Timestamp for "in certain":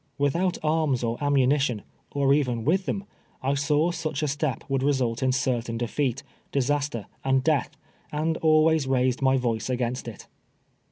5.21-5.77